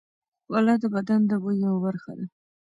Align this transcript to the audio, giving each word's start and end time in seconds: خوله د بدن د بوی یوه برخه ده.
خوله 0.45 0.73
د 0.81 0.83
بدن 0.95 1.21
د 1.27 1.31
بوی 1.41 1.57
یوه 1.65 1.79
برخه 1.85 2.11
ده. 2.17 2.25